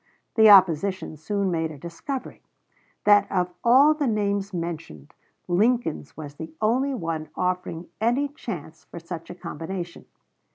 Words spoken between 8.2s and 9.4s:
chance for such a